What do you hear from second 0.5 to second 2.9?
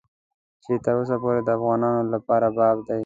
چې تر اوسه پورې د افغانانو لپاره باب